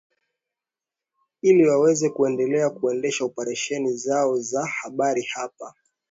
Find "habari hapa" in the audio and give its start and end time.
4.65-5.73